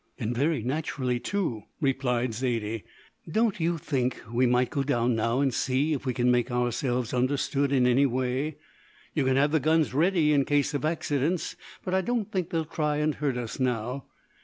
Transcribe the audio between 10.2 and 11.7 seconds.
in case of accidents,